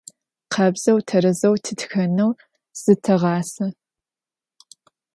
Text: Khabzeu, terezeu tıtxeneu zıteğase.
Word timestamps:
Khabzeu, 0.51 0.97
terezeu 1.09 1.55
tıtxeneu 1.63 2.31
zıteğase. 2.81 3.67